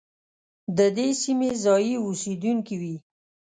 د 0.77 0.79
دې 0.97 1.07
سیمې 1.23 1.49
ځايي 1.63 1.95
اوسېدونکي 2.05 2.75
وي. 2.81 2.95